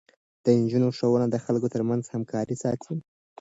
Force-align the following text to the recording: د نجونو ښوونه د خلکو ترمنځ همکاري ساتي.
د 0.43 0.45
نجونو 0.61 0.87
ښوونه 0.97 1.25
د 1.29 1.35
خلکو 1.45 1.67
ترمنځ 1.73 2.03
همکاري 2.13 2.55
ساتي. 2.63 2.95